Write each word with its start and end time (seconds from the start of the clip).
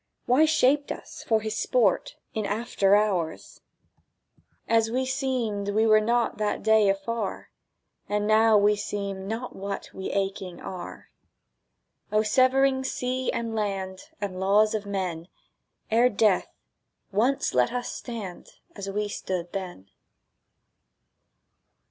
Why 0.25 0.45
shaped 0.45 0.91
us 0.91 1.23
for 1.27 1.41
his 1.41 1.55
sport 1.55 2.15
In 2.33 2.43
after 2.47 2.95
hours? 2.95 3.61
As 4.67 4.89
we 4.89 5.05
seemed 5.05 5.69
we 5.69 5.85
were 5.85 6.01
not 6.01 6.39
That 6.39 6.63
day 6.63 6.89
afar, 6.89 7.51
And 8.09 8.25
now 8.25 8.57
we 8.57 8.75
seem 8.75 9.27
not 9.27 9.55
what 9.55 9.91
We 9.93 10.09
aching 10.09 10.59
are. 10.59 11.11
O 12.11 12.23
severing 12.23 12.83
sea 12.83 13.31
and 13.31 13.53
land, 13.53 14.09
O 14.19 14.25
laws 14.25 14.73
of 14.73 14.87
men, 14.87 15.27
Ere 15.91 16.09
death, 16.09 16.51
once 17.11 17.53
let 17.53 17.71
us 17.71 17.91
stand 17.91 18.49
As 18.75 18.89
we 18.89 19.07
stood 19.07 19.51
then! 19.53 19.91